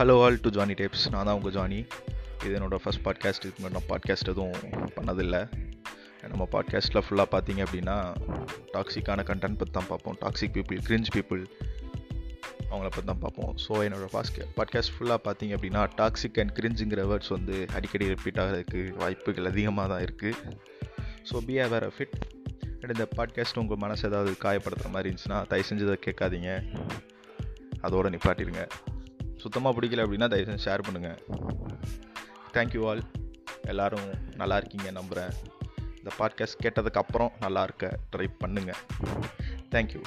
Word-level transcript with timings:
Hello 0.00 0.14
all 0.24 0.36
to 0.44 0.50
Johnny 0.56 0.74
Tapes 0.78 1.02
நான் 1.12 1.26
தான் 1.28 1.38
உங்கள் 1.38 1.52
ஜானி 1.54 1.78
இது 2.44 2.52
என்னோடய 2.58 2.80
ஃபஸ்ட் 2.82 3.02
பாட்காஸ்ட் 3.06 3.42
இதுக்கு 3.44 3.58
முன்னாடி 3.62 3.76
நான் 3.78 3.88
பாட்காஸ்ட் 3.90 4.28
எதுவும் 4.32 4.54
பண்ணதில்லை. 4.94 5.40
நம்ம 6.32 6.44
பாட்காஸ்ட்டில் 6.54 7.02
ஃபுல்லாக 7.06 7.28
பார்த்தீங்க 7.34 7.60
அப்படின்னா 7.66 7.96
டாக்ஸிக்கான 8.74 9.24
கண்டென்ட் 9.30 9.58
பற்றி 9.62 9.72
தான் 9.76 9.88
பார்ப்போம். 9.90 10.16
டாக்ஸிக் 10.22 10.54
பீப்புள் 10.56 10.78
கிரிஞ்ச் 10.86 11.10
பீப்புள் 11.16 11.42
அவங்கள 12.70 12.88
பற்றி 12.94 13.06
தான் 13.10 13.22
பார்ப்போம். 13.24 13.52
ஸோ 13.64 13.72
என்னோடய 13.86 14.10
பாஸ்க 14.16 14.46
பாட்காஸ்ட் 14.58 14.92
ஃபுல்லாக 14.94 15.20
பார்த்தீங்க 15.26 15.56
அப்படின்னா 15.58 15.82
டாக்ஸிக் 16.00 16.40
அண்ட் 16.42 16.54
கிரிஞ்சுங்கிற 16.58 17.04
வேர்ட்ஸ் 17.10 17.32
வந்து 17.36 17.58
அடிக்கடி 17.78 18.08
ரிப்பீட் 18.14 18.40
ஆகிறதுக்கு 18.44 18.82
வாய்ப்புகள் 19.02 19.50
அதிகமாக 19.52 19.86
தான் 19.94 20.04
இருக்குது 20.06 20.56
so 21.30 21.44
be 21.48 21.56
aware 21.74 21.88
fit 21.98 22.16
and 22.80 22.94
இந்த 22.96 23.08
பாட்காஸ்ட் 23.18 23.60
உங்கள் 23.64 23.82
மனசு 23.84 24.06
ஏதாவது 24.10 24.32
காயப்படுத்துகிற 24.46 24.94
மாதிரி 24.96 25.10
இருந்துச்சுன்னா 25.10 25.40
தயவு 25.52 25.68
செஞ்சு 25.72 25.98
கேட்காதீங்க. 26.08 26.52
அதோடு 27.86 28.14
நிப்பாட்டிடுங்க. 28.14 28.64
சுத்தமாக 29.42 29.72
பிடிக்கல 29.76 30.04
அப்படின்னா 30.04 30.28
தயவு 30.28 30.48
செஞ்சு 30.48 30.66
ஷேர் 30.68 30.86
பண்ணுங்கள் 30.86 31.18
தேங்க்யூ 32.54 32.82
ஆல் 32.88 33.02
எல்லோரும் 33.62 34.08
நல்லா 34.36 34.56
இருக்கீங்க 34.56 34.90
நம்புகிறேன் 34.90 35.32
இந்த 35.96 36.10
பாட்காஸ்ட் 36.18 36.62
கேட்டதுக்கப்புறம் 36.62 37.32
நல்லா 37.40 37.62
இருக்க 37.62 37.86
ட்ரை 38.12 38.28
பண்ணுங்கள் 38.44 38.80
தேங்க்யூ 39.70 40.02